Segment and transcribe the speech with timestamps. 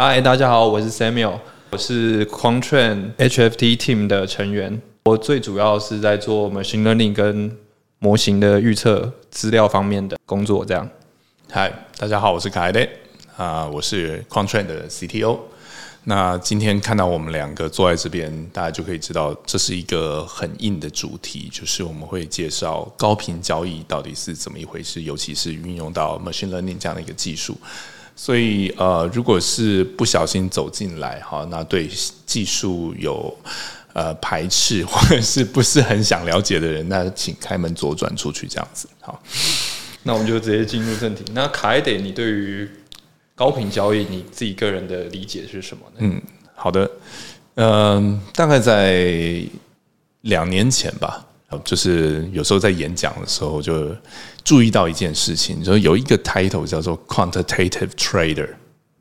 [0.00, 4.80] 嗨，大家好，我是 Samuel，我是 Quantran HFT Team 的成员。
[5.06, 7.58] 我最主要是在做 machine learning 跟
[7.98, 10.64] 模型的预测资料方面的工作。
[10.64, 10.88] 这样，
[11.50, 12.88] 嗨，大家好，我是凯雷
[13.36, 15.36] 啊，我是 Quantran 的 CTO。
[16.04, 27.56] 那今天看到我们两个坐在这边，大家就可以知道这是一个很硬的主题，就是我们会介绍高频交易到底是怎么一回事，尤其是运用到 machine learning 这样的一个技术。
[28.20, 31.88] 所以，呃，如果是不小心走进来，哈，那对
[32.26, 33.32] 技术有
[33.92, 38.88] 呃排斥或者是不是很想了解的人，那请开门左转出去，这样子。
[39.00, 39.22] 好，
[40.02, 41.22] 那我们就直接进入正题。
[41.32, 42.68] 那凯德，你对于
[43.36, 45.98] 高频交易，你自己个人的理解是什么呢？
[46.00, 46.20] 嗯，
[46.56, 46.90] 好的，
[47.54, 49.40] 嗯，大概在
[50.22, 51.24] 两年前吧。
[51.64, 53.94] 就是有时候在演讲的时候，就
[54.44, 58.48] 注意到一件事情，就是有一个 title 叫做 quantitative trader，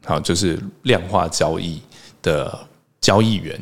[0.06, 1.82] 好，就是量化交易
[2.22, 2.58] 的
[3.02, 3.60] 交易员。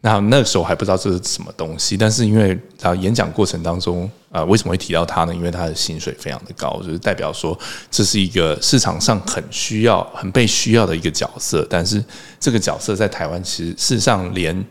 [0.00, 5.34] 那那个时候还不知道这是什么东西，但是因为啊演讲过程当中啊，为什么会提到他呢？
[5.34, 7.58] 因为他的薪水非常的高，就是代表说
[7.90, 11.66] 这是一个市场上很需要、很被需要的一个角色。
[11.70, 12.04] 但是
[12.38, 14.62] 这个角色在台湾其实事实上连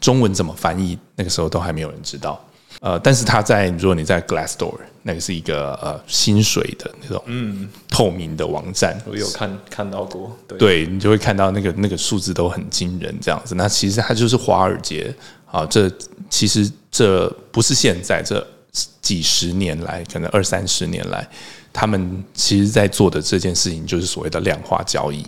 [0.00, 2.44] 中文怎么翻译，那个时候都还没有人知道。
[2.78, 13.54] 呃，但是他在如果你在 Glassdoor 那个是一个呃薪水的那种嗯透明的网站，我有看看到过，对，你就会看到那个那个数字都很惊人这样子。
[13.54, 15.14] 那其实它就是华尔街
[15.50, 15.90] 啊，这
[16.28, 18.46] 其实这不是现在这
[19.00, 21.28] 几十年来，可能二三十年来，
[21.72, 25.26] 他们其实在做的这件事情就是所谓的量化交易。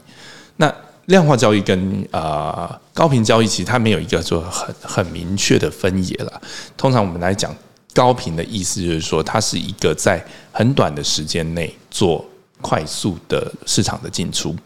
[0.57, 0.73] 那
[1.06, 6.42] 量化交易跟呃高频交易其实它没有一个说很很明确的分野了。
[6.77, 7.55] 通常我们来讲
[7.92, 12.25] 高频的意思就是说，它是一个在很短的时间内做
[12.61, 14.56] 快速的市场的进出。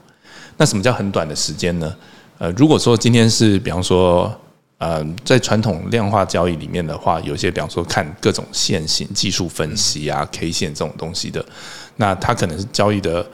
[0.59, 1.97] 那什么叫很短的时间呢？
[2.39, 4.31] 呃，如果说今天是比方说，
[4.79, 11.45] 呃，在传统量化交易里面的话，有些比方说看各种线型技术分析啊、K 线这种东西的，
[11.97, 13.27] 那它可能是交易的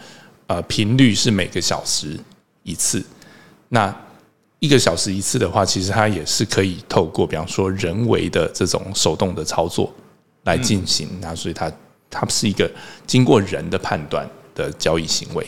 [0.46, 2.18] 呃频率是每个小时。
[2.62, 3.04] 一次，
[3.68, 3.94] 那
[4.60, 9.92] 一个小时一次的话，其实它也是可以透过，比方说人为的这种手动的操作
[10.44, 11.08] 来进行。
[11.20, 11.72] 那所以它
[12.08, 12.70] 它是一个
[13.06, 15.44] 经过人的判断的交易行为。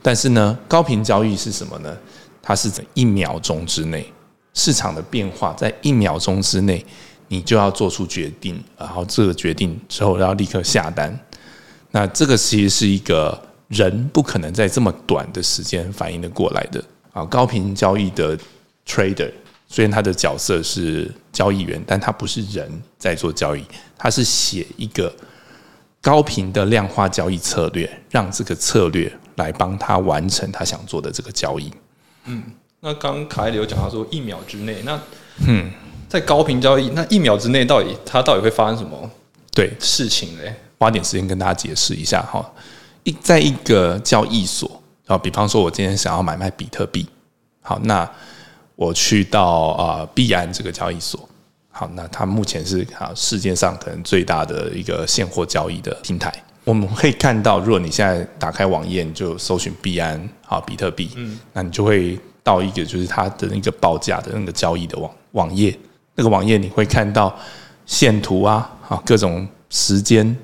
[0.00, 1.94] 但是呢，高频交易是什么呢？
[2.40, 4.10] 它是在一秒钟之内，
[4.54, 6.82] 市场的变化在一秒钟之内，
[7.28, 11.18] 你就要做出决定，然后这个决定之后要立刻下单。
[11.90, 13.42] 那这个其实是一个。
[13.68, 16.82] 人不可能在这么短的时间反应的过来的
[17.12, 17.24] 啊！
[17.24, 18.38] 高频交易的
[18.86, 19.30] trader
[19.68, 23.64] 虽然他的角色是交易员，但他不是人在做交易，
[23.98, 25.12] 他是写一个
[26.00, 31.72] 高频的量化交易策略，让这个策略来帮他完成他想做的这个交易。
[32.26, 32.42] 嗯，
[32.78, 35.00] 那刚凯里有讲到说一秒之内，那
[35.48, 35.68] 嗯，
[36.08, 39.10] 在高频交易那一秒之内到底他到底会发生什么
[39.52, 40.54] 对事情嘞？
[40.78, 42.48] 花点时间跟大家解释一下哈。
[43.06, 47.06] 一在一个交易所啊，比方说，我今天想要买卖比特币，
[47.62, 48.08] 好，那
[48.74, 51.28] 我去到啊币安这个交易所，
[51.70, 56.34] 好，那它目前是啊世界上可能最大的一个现货交易的平台。
[56.64, 65.78] 我们可以看到，如果你现在打开网页，就搜寻币安啊比特币，嗯，那你就会到一个就是它的那个报价的那个交易的网网页，
[66.16, 67.32] 那个网页你会看到
[67.86, 70.36] 线图啊，啊各种时间。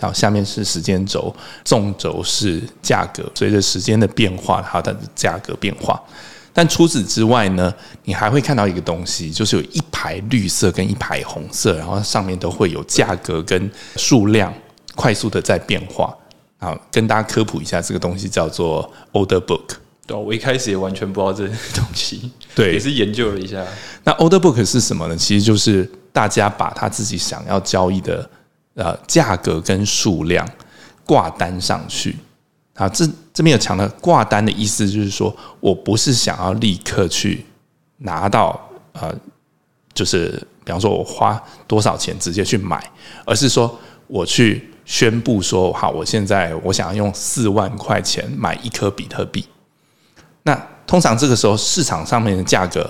[0.00, 6.00] 好，下面是时间轴，纵轴是价格，随着时间的变化，它的价格变化。
[6.52, 7.72] 但除此之外呢，
[8.04, 14.52] 你还会看到一个东西，就是有一排绿色跟一排红色，然后上面都会有价格跟数量
[14.94, 16.16] 快速的在变化。
[16.58, 19.64] 好，跟大家科普一下，这个东西叫做 order book。
[20.06, 23.64] 对，我一开始也完全不知道这东西，对，也是研究了一下。
[24.04, 25.16] 那 order book 是什么呢？
[25.16, 28.28] 其实就是大家把他自己想要交易的。
[28.78, 30.48] 呃，价格跟数量
[31.04, 32.14] 挂单上去
[32.74, 37.44] 啊，这这边有强调挂单的意思，就是说我不是想要立刻去
[37.96, 38.56] 拿到
[38.92, 39.12] 呃，
[39.92, 42.80] 就是比方说我花多少钱直接去买，
[43.26, 43.76] 而是说
[44.06, 49.44] 我去宣布说，好，我现在我想要用四万块钱买一颗比特币。
[50.44, 50.54] 那
[50.86, 52.88] 通常这个时候市场上面的价格，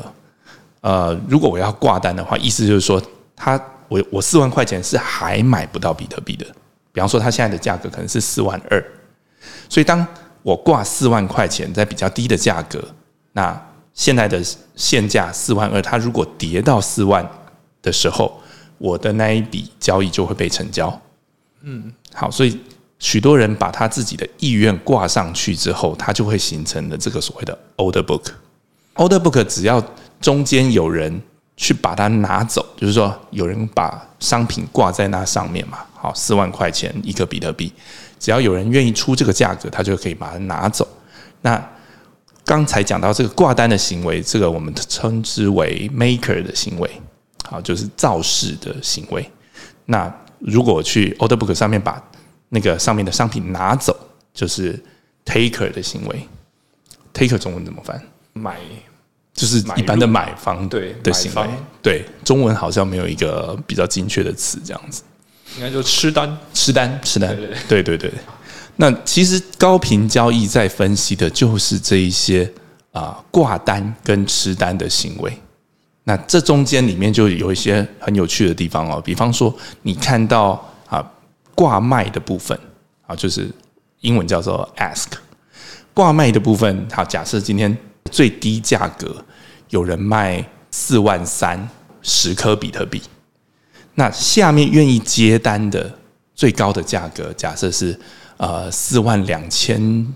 [0.82, 3.02] 呃，如果我要挂单的话，意思就是说
[3.34, 3.58] 它。
[3.88, 6.46] 我我四万块钱是还买不到比特币的，
[6.93, 8.85] 比方说它现在的价格可能是四万二，
[9.69, 10.06] 所以当
[10.43, 12.82] 我挂四万块钱在比较低的价格，
[13.32, 13.61] 那
[13.93, 14.43] 现在的
[14.76, 17.29] 现价四万二，它如果跌到四万
[17.82, 18.40] 的时候，
[18.79, 21.00] 我的那一笔交易就会被成交。
[21.62, 22.61] 嗯，好，所以
[23.00, 28.26] 许多人把他自己的意愿挂上去之后，他就会形成了这个所谓的 order book。
[28.94, 29.84] order book 只要
[30.20, 31.20] 中间有人
[31.58, 37.72] 去把它拿走，就是说有人把商品挂在那上面嘛，好，四万块钱一个比特币，
[38.20, 40.87] 只要有人愿意出这个价格，他就可以把它拿走。
[41.43, 41.60] 那
[42.44, 46.88] 刚才讲到这个挂单的行为，这个我们称之为 maker 的行为，
[47.50, 49.28] 好，就是造势的行为。
[49.87, 52.00] 那如果去 order book 上面把
[52.50, 53.94] 那个上面的商品拿走，
[54.32, 54.81] 就是
[55.25, 56.28] taker 的行为。
[57.12, 58.00] taker 中文怎么翻？
[58.32, 58.56] 买
[59.38, 61.49] 就是一般的买方对的行为。
[61.81, 65.02] 对，中文好像没有一个比较精确的词，这样子。
[65.56, 66.37] 应该就吃单。
[66.52, 67.37] 吃单，吃单，
[67.69, 68.12] 对对对。
[68.75, 72.52] 那其实高频交易在分析的就是这一些
[72.90, 75.32] 啊挂单跟吃单的行为。
[76.02, 81.05] 那这中间里面就有一些很有趣的地方哦，比方说你看到啊
[81.55, 82.58] 挂卖的部分
[83.06, 83.49] 啊，就是
[84.00, 85.06] 英文叫做 ask
[85.94, 86.88] 挂卖的部分。
[86.93, 87.76] 好，假设今天
[88.11, 89.25] 最低价格
[89.70, 91.69] 有人卖四万三
[92.03, 93.03] 十颗比特币，
[93.94, 95.93] 那下面愿意接单的
[96.35, 97.99] 最高的价格，假设是
[98.37, 100.06] 呃四万两千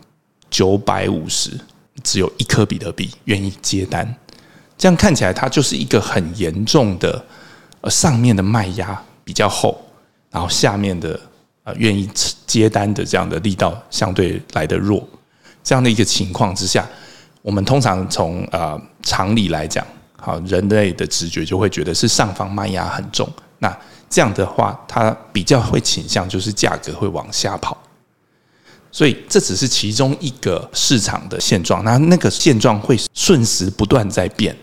[0.48, 1.50] 九百五十，
[2.02, 4.14] 只有一颗比特币愿意接单，
[4.78, 7.24] 这样看起来它就是一个很严重的，
[7.80, 9.80] 呃上面的卖压比较厚，
[10.30, 11.18] 然后下面的
[11.64, 12.08] 呃愿意
[12.46, 15.06] 接单的这样的力道相对来的弱，
[15.62, 16.88] 这样的一个情况之下，
[17.42, 19.84] 我们通常从呃常理来讲，
[20.16, 23.28] 好人类的直觉就会觉得是上方卖压很重，
[23.58, 23.76] 那
[24.08, 27.76] 这样的话，它比较会倾向就是价格会往下跑。
[28.90, 34.54] 所以这只是其中一个市场的现状，那那个现状会瞬时不断在变，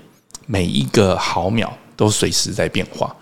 [0.45, 3.13] 每一个毫秒都随时在变化。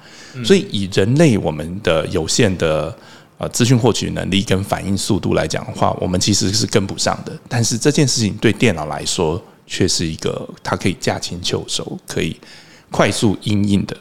[0.43, 2.95] 所以以人类我们的有限的
[3.37, 7.37] 呃资讯获取能力跟反应速度来讲的话，我们其实是跟不上的。
[7.47, 12.39] 但是这件事情对电脑来说，却是一个它可以驾轻就熟、可以
[12.89, 13.95] 快速应应的。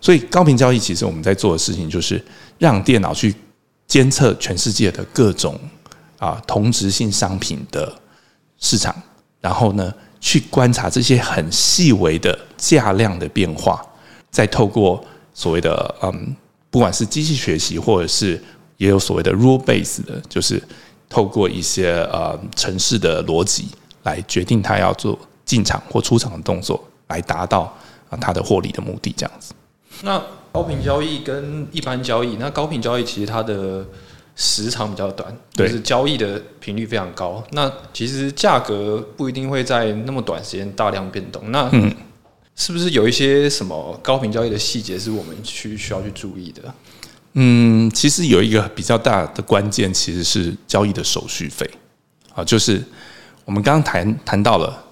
[0.00, 2.22] 所以高频交易其实我们在做的事情，就是
[2.58, 3.34] 让电脑去
[3.86, 5.60] 监测全世界的各种
[6.18, 7.92] 啊同质性商品的
[8.58, 8.94] 市场，
[9.40, 13.84] 然后呢去观察这些很细微的价量的变化，
[14.30, 16.34] 再透过所谓的嗯，
[16.70, 18.40] 不管是机器学习，或者是
[18.76, 20.62] 也有所谓的 rule base 的，就是
[21.08, 23.68] 透过一些呃城市的逻辑
[24.04, 27.62] 来决定它要做进场或出场的动作，来达到
[28.08, 29.52] 啊它的获利的目的，这样子。
[30.02, 30.22] 那
[30.52, 33.84] 高频交易跟一般交易，那高频交易其实它的
[34.36, 37.42] 时长比较短，就是交易的频率非常高。
[37.50, 41.42] 那其实价格不一定会在那么短时间大量变动。
[41.50, 41.92] 那嗯
[42.56, 46.74] 是不是有一些什么高频交易的细节是我们去需要去注意的？
[47.34, 51.68] 嗯，其实有一个比较大的关键，其实是交易的手续费
[52.34, 52.84] 啊，就是
[53.44, 54.84] 我们刚刚谈谈到了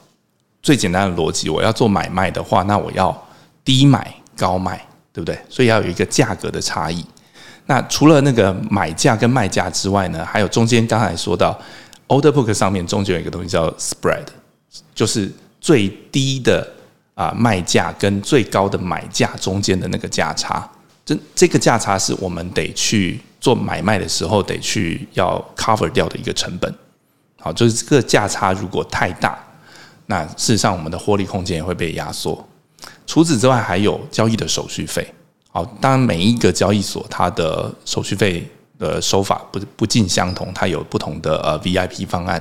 [0.62, 3.28] 最简单的逻辑，我要做买卖的话，那我要
[3.64, 4.76] 低买高卖，
[5.12, 5.38] 对不对？
[5.48, 7.04] 所以要有一个价格的差异。
[7.66, 11.60] 那除了那个买价跟卖价之外呢，还有中间刚才说到
[12.06, 14.24] order book 上面中间有一个东西叫 spread，
[14.94, 16.66] 就是最低的
[17.18, 20.70] 啊卖价跟最高的买价中间的那个价差。
[21.04, 26.72] 这这个价差是我们得去做买卖的时候得去要 cover 掉的一个成本。
[27.40, 29.36] 好，就是这个价差如果太大，
[30.06, 32.46] 那事实上我们的获利空间也会被压缩。
[33.06, 35.06] 除此之外，还有交易的手续费。
[35.50, 38.46] 好，当然每一个交易所它的手续费
[38.78, 42.40] 的手法不不尽相同，它有不同的呃 VIP 方案。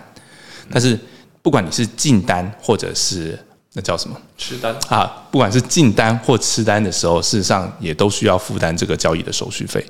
[0.69, 0.99] 但是
[1.41, 3.39] 不管你是进单或者是
[3.77, 9.85] 那叫什么吃单啊，不管是进单或吃单的时候，事实上也都需要负担这个交易的手续费。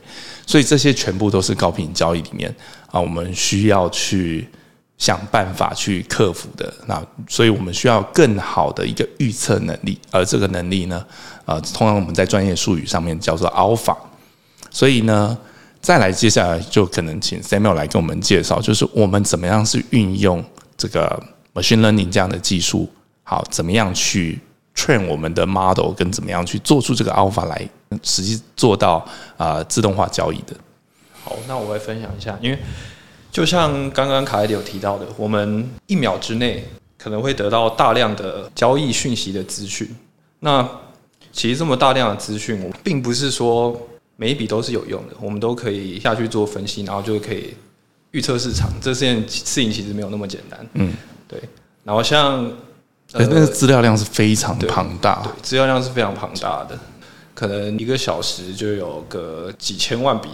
[0.46, 2.54] 所以这些全部都是高频交易里面
[2.92, 4.46] 啊，我们需要去
[4.98, 6.74] 想办法去克服的。
[6.86, 11.06] 那所以我们需要更好的一个预测能力，而这个能力呢，
[11.46, 13.96] 啊，通常我们在专业术语上面叫做 alpha。
[14.70, 15.38] 所以呢，
[15.80, 20.44] 再来接下来就可能请 Samuel 来跟我们介绍，就是我们怎么样是运用
[20.76, 22.90] 这个 machine learning 这样的技术，
[23.30, 24.40] 好，怎么样去
[24.74, 27.70] train 我们的 model，跟怎么样去做出这个 alpha 来，
[28.02, 29.06] 实际做到
[29.36, 30.56] 啊、呃自动化交易的。
[31.26, 32.58] 好，那我来分享一下，因为
[33.30, 36.64] 就像刚刚卡莱迪有提到的，我们一秒之内
[36.98, 39.94] 可能会得到大量的交易讯息的资讯。
[40.40, 40.66] 那
[41.34, 43.78] 其实这么大量的资讯，我并不是说
[44.16, 47.54] 每一笔都是有用的，我们都可以下去做分析，然后就可以
[48.12, 48.72] 预测市场。
[48.80, 50.66] 这件事情其实没有那么简单。
[50.76, 50.94] 嗯，
[51.28, 51.38] 对。
[51.84, 52.50] 然后像
[53.14, 55.22] 呃，那个资料量是非常庞大。
[55.24, 56.78] 对，资料量是非常庞大的，
[57.34, 60.30] 可能一个小时就有个几千万笔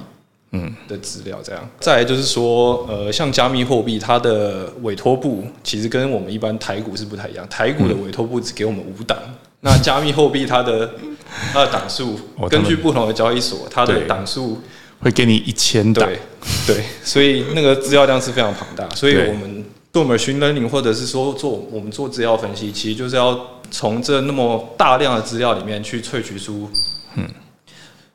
[0.51, 0.73] 嗯。
[0.87, 1.69] 的资料这样。
[1.79, 9.17] 再来就是说，呃，像加密货币，它的委托部其实跟我们一般台股是不太一样，台股的委托部只给我们五档，
[9.61, 10.91] 那加密货币它的
[11.53, 14.61] 它的档数哦根据不同的交易所，它的档数
[14.99, 16.19] 会给你一千档，对
[16.67, 19.62] 对，所以那个资料量是非常庞大，所以我们
[19.93, 26.67] 做 machine learning 或者是说做我们做资料分析，其实就是要从这那么大量的资料里面去萃取出
[27.15, 27.29] 嗯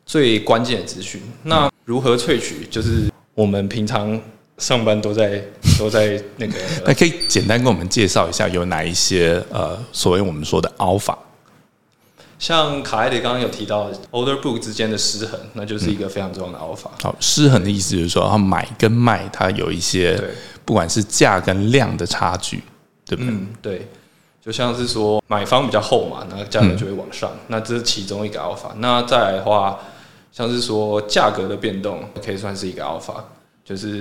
[0.04, 1.22] 最关键的资讯。
[1.44, 2.66] 那如何萃取？
[2.68, 4.20] 就是我们平常
[4.58, 5.40] 上班都在
[5.78, 6.54] 都在那个
[6.84, 11.16] 那可以简单跟我们介绍一下有哪一些呃所谓我们说的 alpha？
[12.40, 16.88] 像卡艾里刚刚有提到 order book 之间的失衡，那就是一个非常重要的 alpha。
[17.02, 20.30] 好，失衡的意思就是说，它买跟卖它有一些对，
[20.68, 22.62] 不管是价跟量的差距，
[23.06, 23.32] 对不对？
[23.32, 23.88] 嗯，对，
[24.38, 28.70] 就像是说买方比较厚嘛，那价格就会往上，那这是其中一个 alpha。
[28.76, 29.78] 那再来的话，
[30.30, 33.14] 像是说价格的变动，可以算是一个 alpha，
[33.64, 34.00] 就是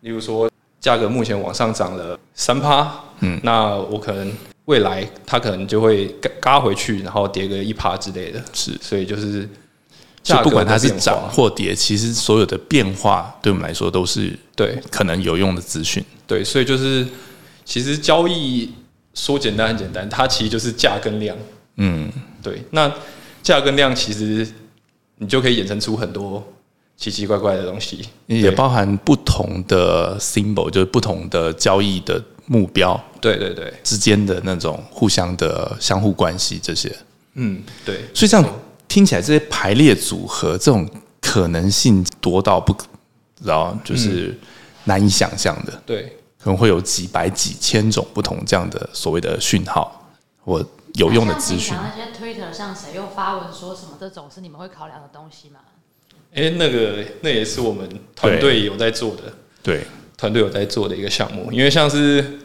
[0.00, 4.32] 例如说价格目前往上涨了三趴，嗯，那我可能
[4.64, 9.48] 未来它可能就会嘎嘎回去，然后跌个一趴之类的，是，所以就是
[10.24, 16.02] 所以价格不管它是涨或跌，其实所有的变化对我们来说都是对可能有用的资讯。
[16.26, 17.06] 对，所以就是
[17.64, 18.72] 其实交易
[19.12, 21.36] 说简单很简单，它其实就是价跟量。
[21.76, 22.10] 嗯，
[22.42, 22.90] 对，那
[23.42, 24.46] 价跟量其实
[25.18, 26.42] 你就可以衍生出很多
[26.96, 28.00] 奇奇怪怪的东西。
[28.26, 36.90] 也包含不同的 symbol，就是不同的交易的目标对对对，之间的那种互相的相互关系这些。
[37.34, 38.46] 嗯，对，所以这样
[38.88, 40.88] 听起来，这些排列组合这种
[41.20, 42.76] 可能性多到不，
[43.42, 44.38] 然后就是
[44.84, 50.08] 难以想象的，对，可能会有几百几千种不同这样的所谓的讯号
[50.44, 50.64] 我
[50.94, 51.76] 有用的资讯。
[51.76, 55.60] 那些 Twitter 上谁又发文说什么，这种是你们会考量的东西吗？
[56.34, 59.22] 哎、那个那也是我们团队有在做的，
[59.62, 59.84] 对，
[60.16, 61.50] 团队有在做的一个项目。
[61.52, 62.38] 因为像是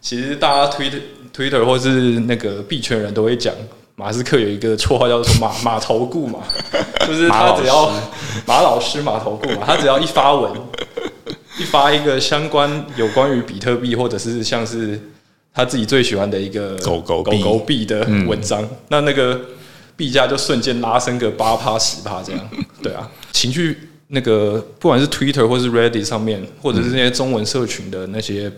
[0.00, 1.00] 其实大家 Twitter
[1.34, 3.54] Twitter 或是那个币圈人都会讲，
[3.96, 6.40] 马斯克有一个绰号叫做马 马头顾嘛，
[7.06, 7.90] 就是他只要
[8.46, 10.52] 马老师马头顾嘛，他只要一发文，
[11.58, 15.00] 一发一个相关有关于比特币或者是像是
[15.54, 17.42] 他自己最喜欢的一个狗狗币。
[17.42, 19.40] 狗狗币的文章，那那个
[19.96, 22.50] 币价就瞬间拉升个八趴十趴这样，
[22.82, 28.50] 对啊，情绪那个不管是 Twitter 或是 Reddit 上面，或者是那些中文社群的那些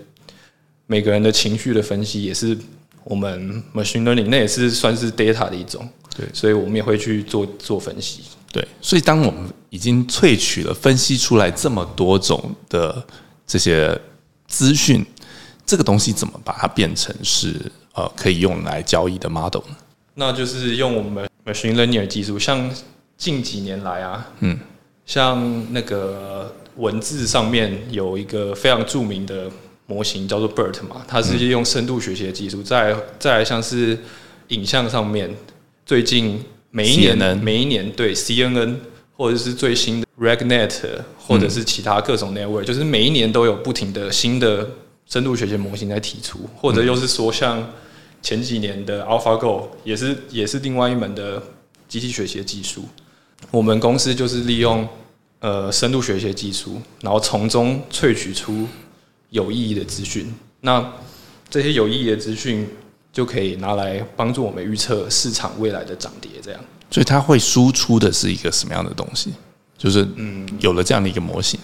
[0.87, 2.57] 每个人的情绪的分析，也是
[3.08, 8.22] 我们 machine learning 那也是算是 data 的一种，对所以我们也会去做做分析。
[8.52, 13.06] 对，所以当我们已经萃取了、分析出来这么多种的
[13.46, 13.96] 这些
[14.48, 15.06] 资讯，
[15.64, 17.54] 这个东西怎么把它变成是
[17.94, 19.76] 呃可以用来交易的 model 呢？
[20.14, 22.68] 那就是用我们 machine learning 的技术，像
[23.16, 24.58] 近几年来啊，嗯，
[25.04, 29.48] 像那个文字上面有一个非常著名的
[29.87, 32.62] 模型叫做 BERT 嘛，它是利用深度学习的技术。
[32.62, 33.99] 再再来像是
[34.49, 35.35] 影像上面，
[35.85, 38.76] 最近每一年 CNN 每一年对 CNN
[39.16, 40.73] 或者是最新的 RegNet
[41.19, 44.69] 或者是其他各种 network，、就是每一年都有不停的新的
[45.07, 47.64] 深度学习模型在提出，或者又是说像
[48.23, 51.43] 前几年的 AlphaGo 也是也是另外一门的
[51.88, 52.85] 机器学习的技术。
[53.50, 54.88] 我们公司就是利用
[55.38, 58.66] 呃深度学习的技术，然后从中萃取出
[59.30, 60.33] 有意义的资讯。
[60.61, 60.92] 那
[61.49, 62.68] 这些有意义的资讯
[63.12, 66.61] 就可以拿来帮助我们预测市场未来的涨跌，这样。
[66.90, 69.33] 所以它会输出的是一个什么样的东西？
[69.76, 71.61] 就是嗯，有了这样的一个模型，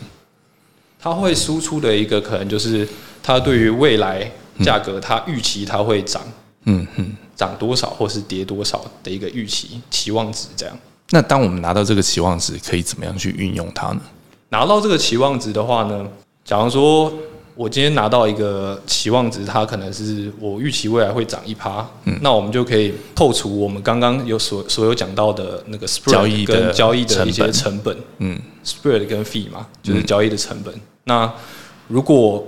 [1.00, 2.87] 它会输出的一个可能就是
[3.23, 4.31] 它对于未来
[4.62, 6.23] 价格，它预期它会涨，
[6.64, 7.16] 嗯嗯。
[7.35, 10.78] 涨多少或是跌多少的一个预期期望值，这样。
[11.11, 14.00] 那当我们拿到这个期望值，可以怎么样去运用它呢？
[14.50, 16.07] 拿到这个期望值的话呢，
[16.45, 17.12] 假如说
[17.54, 22.18] 我今天拿到一个期望值，它可能是我预期未来会涨一趴，嗯。
[22.23, 30.75] 那我们就可以扣除我们刚刚有所所有讲到的那个 spread 交易跟交易的一些成本，嗯，spread 跟 fee 嘛，就是交易的成本。
[31.04, 31.30] 那
[31.88, 32.47] 如果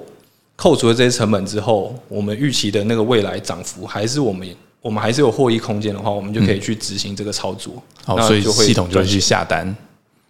[0.57, 4.49] 扣除了这些成本之后，我们预期的那个未来涨幅还是我们
[4.81, 7.83] 我们还是有获益空间的话，我们就可以去执行这个操作。
[8.05, 9.77] 好，所以那就会系统就会去下单，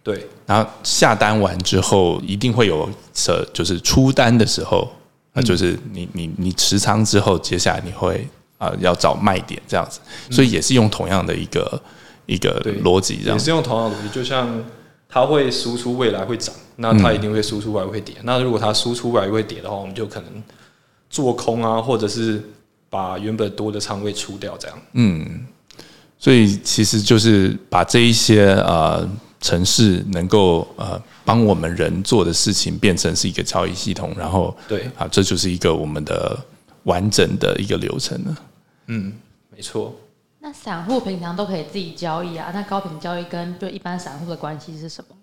[0.05, 2.87] 对然后下单完之后，一定会有
[3.27, 4.87] 呃，就是出单的时候，
[5.33, 8.27] 那就是你你你持仓之后，接下来你会
[8.59, 11.81] 啊、呃要找卖点这样子，所以也是用同样的一个
[12.27, 13.43] 一个对逻辑这样也。
[13.43, 14.63] 是用同样的逻辑，就像
[15.09, 18.15] 它会输出未来会涨，那它一定会输出未来会跌。
[18.21, 20.43] 那如果它输出未来会跌的话，我们就可能
[21.09, 22.39] 做空啊，或者是
[22.91, 24.77] 把原本多的仓位出掉，这样。
[24.93, 25.47] 嗯
[26.17, 29.07] 所以其实就是把这一些呃
[29.41, 36.37] 城市能够呃帮我们人做的事情变成是一个交易系统，然后对啊，这就是一个我们的
[36.83, 38.37] 完整的一个流程了。
[38.87, 39.13] 嗯
[39.55, 39.95] 没错。
[40.39, 45.15] 那散户平常都可以自己交易啊，那高频交易跟就一般散户的关系是什么？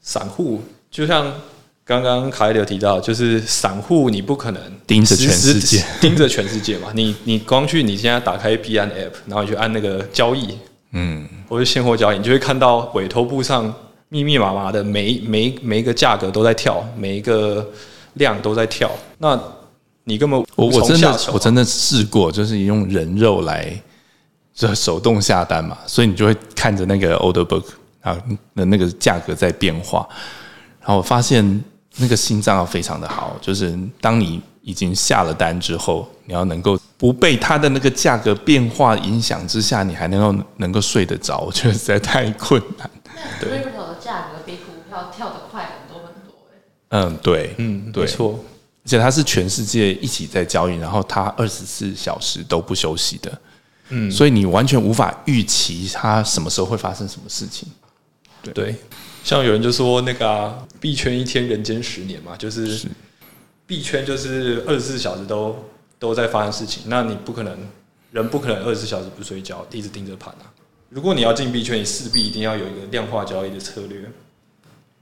[0.00, 1.32] 散户就像
[1.84, 6.92] 刚刚凯里有提到，就是散户你不可能盯着全世界盯着全世界嘛。
[6.94, 10.56] 你你光去你现在打开币安 app，然后你去按那个交易，
[10.92, 13.72] 嗯，或者现货交易，你就会看到委托簿上
[14.08, 17.64] 密密麻麻的每一每一每一个价格都在跳，每一个
[18.14, 18.90] 量都在跳。
[19.18, 19.38] 那
[20.04, 23.72] 你根本我我真的我真的试过，就是用人肉来
[24.52, 27.64] 这手动下单嘛，所以你就会看着那个 order book
[28.00, 28.16] 啊
[28.54, 30.08] 的那个价格在变化，
[30.80, 31.64] 然后我发现
[31.96, 42.90] 那个心脏要非常的好，就是当你已经下了单之后，你要能够不被它的那个价格变化影响之下，你还能够能够睡得着，我觉得实在太困难。
[43.14, 46.36] 那 crypto 的价格比股票跳得快很多很多
[46.90, 48.38] 哎、嗯，对，嗯，对没错，
[48.84, 53.40] 而且它是全世界一起在交易，然后它二十四小时都不休息的，
[53.88, 57.66] 嗯，所以你完全无法预期它什么时候会发生什么事情。
[58.52, 58.76] 对。
[59.24, 62.86] 像有人就说那个啊币、圈一天人间十年嘛，就是
[63.66, 65.54] 币圈就是二十四小时都
[66.00, 67.56] 都在发生事情，那你不可能
[68.10, 70.50] 人不可能二十四小时不睡觉，一直盯着盘啊。
[70.88, 74.10] 如果你要进币圈，你势必一定要有一个量化交易的策略，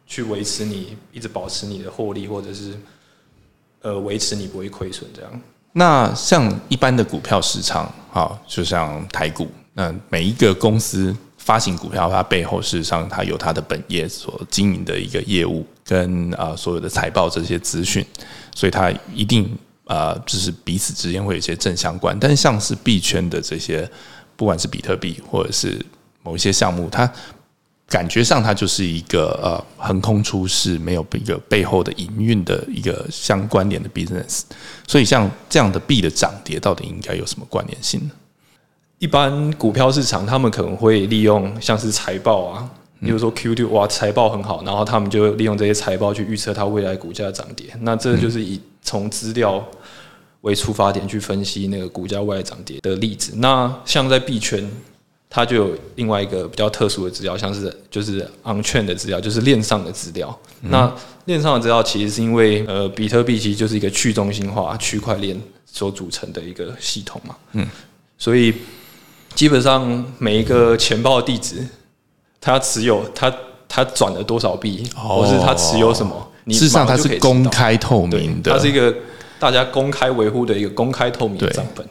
[0.07, 2.75] 去维持你一直保持你的获利，或者是
[3.81, 5.40] 呃维持你不会亏损这样。
[5.73, 18.05] 那像一般的股票市场，啊，就像台股，那每一个公司发行股票，它背后事实上它有它的本业所经营的一个业务，跟啊、所有的财报这些资讯，
[18.55, 19.57] 所以它一定
[19.88, 22.16] 呃就是彼此之间会有一些正相关。
[22.21, 23.90] 但是像是币圈的这些，
[24.37, 25.85] 不管是比特币或者是
[26.23, 27.11] 某一些项目，它
[27.88, 34.42] 感觉上它就是一个呃横空出世，没有一个背后的营运的一个相关联的 business。
[34.87, 38.11] 所以像这样的币的涨跌，到底应该有什么关联性呢？
[38.99, 42.68] 一般股票市场，他们可能会利用像是财报啊，
[43.01, 47.67] 比如说 Q2 哇财报很好，然后他们就利用这些财报去预测它未来股价的涨跌。
[47.81, 49.65] 那这就是以从资料
[50.41, 53.35] 为出发点去分析那个股价未来涨跌的例子。
[53.37, 54.69] 那像在币圈，
[55.31, 60.37] 它就有另外一个比较特殊的资料，像是就是 on chain 的资料，就是链上的资料。
[60.63, 60.93] 那
[61.27, 67.37] 链上的资料其实是因为呃，比特币其实就是一个去中心化区块链所组成的一个系统嘛。
[67.53, 67.69] 嗯，
[68.17, 68.55] 所以
[69.35, 71.67] 基本上每一个钱包的地址，
[72.40, 73.33] 它持有他
[73.68, 78.94] 他转了多少币，哦或是他持有什么，你事实上它是公开透明的，它是一个
[79.38, 81.87] 大家公开维护的一个公开透明的对账本，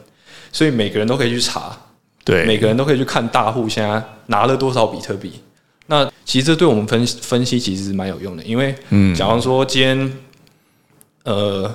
[0.50, 1.76] 所以每个人都可以去查，
[2.24, 2.44] 对。
[2.44, 5.32] 每个人都可以去看大户现在拿了多少比特币。
[5.86, 9.14] 那其实这对我们分分析其实是蛮有用的，因为嗯。
[9.14, 10.12] 假如说今天
[11.24, 11.72] 呃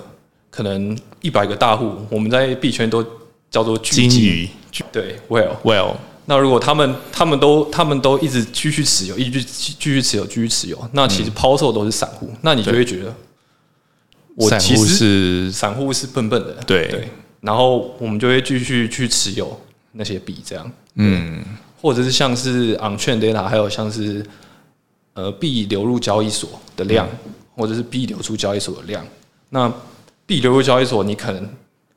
[0.50, 3.04] 可能一百个大户，我们在币圈都
[3.50, 4.50] 叫做金鱼。
[4.92, 5.56] 对，well。
[5.64, 5.94] well
[6.26, 13.14] 那如果他们他们都他们都一直继续持有，一直继续持有，继续持有，那其实抛售都是散户，那你就会觉得，
[14.36, 16.88] 我散户其实是散户是笨笨的，对。
[16.88, 17.10] 对，
[17.42, 19.60] 然后我们就会继续去持有
[19.92, 21.44] 那些币，这样，嗯，
[21.82, 24.26] 或者是像是 on chain data，还有像是
[25.14, 27.06] 呃币流入交易所的量，
[27.58, 29.06] 或者是币流出交易所的量，
[29.50, 29.70] 那
[30.26, 31.50] 币流入交易所，你可能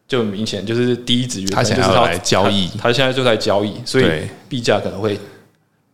[0.08, 2.68] 就很明显就是第一直觉，他想要来交易。
[2.78, 4.06] 他他现在就在交易，所以
[4.48, 5.18] 币价可能会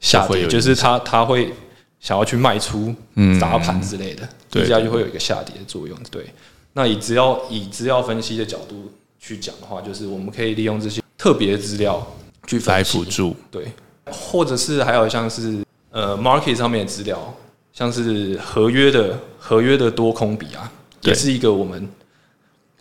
[0.00, 1.52] 下跌，就就是他他会
[2.00, 3.40] 想要去卖出嗯。
[3.40, 4.62] 砸盘之类的，对。
[4.62, 5.96] 币价就会有一个下跌的作用。
[6.10, 6.26] 对，
[6.74, 12.06] 那以资料以资料分析的角度去讲的话，就是我们可以利用这些特别的资料
[12.46, 13.72] 去来分析辅助，对，
[14.10, 17.34] 或者是还有像是呃 market 上面的资料，
[17.72, 20.70] 像是合约的合约的多空比啊，
[21.02, 21.88] 也是一个我们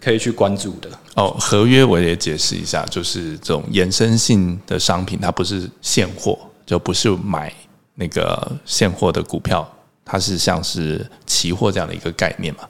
[0.03, 0.89] 可以去关注的。
[1.15, 7.53] 哦，合约我也解释一下，就是这种衍生性的商品，它不是现货，就不是买
[7.95, 9.69] 那个现货的股票，
[10.03, 12.61] 它是像是期货这样的一个概念嘛。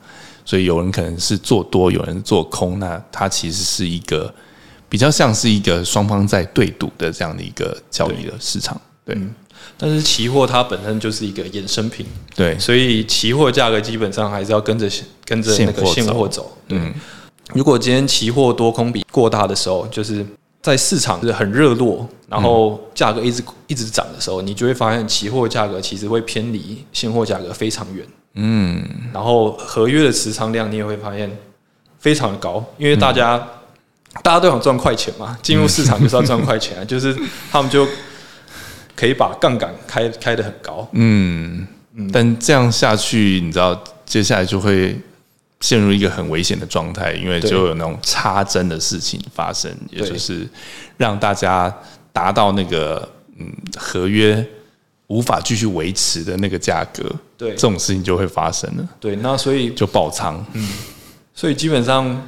[0.44, 4.34] 所以有人可能是做多，有人做空，那它其实是一个
[4.90, 8.80] 比较像是一个双方在对赌的这样的一个交易的市场。
[9.06, 9.18] 对
[9.78, 14.90] 但是期货它本身就是一个衍生品，对，所以期货价格基本上还是要跟着
[15.26, 16.58] 跟着那个现货走现货走。
[16.68, 16.94] 对，嗯
[17.54, 20.26] 如果今天期货多空比过大的时候，就是
[20.62, 28.06] 在市场是很热络，然后价格一直一直涨的时候，你就会发现期货价格其实会偏离现货价格非常远。
[28.36, 28.82] 嗯，
[29.14, 31.30] 然后合约的持仓量你也会发现
[32.00, 33.38] 非常的高，因为大家、
[34.24, 37.14] 大家都想赚快钱嘛，进入市场就是要赚快钱啊， 就是
[37.52, 37.86] 他们就
[38.96, 41.68] 可以把杠杆开开得很高，嗯，
[42.14, 44.98] 但这样下去，你知道，接下来就会
[45.62, 50.46] 陷入一个很危险的状态，因为就有那种插针的事情发生，也就是
[50.98, 51.74] 让大家
[52.12, 53.08] 达到那个
[53.40, 54.46] 嗯合约
[55.08, 57.04] 无法继续维持的那个价格，
[57.38, 57.52] 对。
[57.52, 60.46] 这种事情就会发生了，对，那所以就爆仓。
[61.34, 62.28] 所以基本上，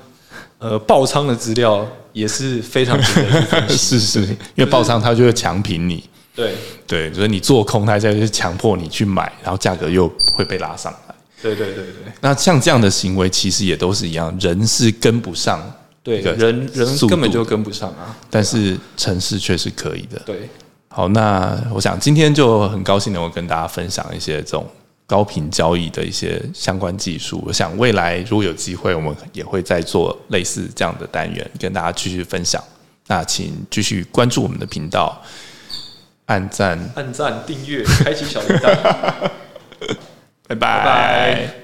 [0.59, 3.99] 呃，爆仓的资料也是非常值得去分析。
[3.99, 6.53] 是是，因为爆仓它就会强平你，对。
[6.85, 11.15] 对，就是你做空，它就是强迫你去买，然后价格又会被拉上来。
[11.43, 15.61] 对对对对那像这样的行为，其实也都是一样，人是跟不上，
[16.01, 18.17] 对，人人根本就跟不上啊。
[18.29, 20.19] 但是城市却是可以的。
[20.25, 20.49] 对
[20.87, 24.65] 好，那我想今天就很高兴能够跟大家分享一些这种
[25.05, 27.43] 高频交易的一些相关技术。
[27.45, 32.63] 我想未来如果有机会，我们也会再做类似这样的单元，跟大家继续分享。
[33.07, 35.21] 那请继续关注我们的频道，
[36.27, 39.29] 按赞，按赞、订阅、开启小铃铛。
[40.52, 41.61] 拜拜拜拜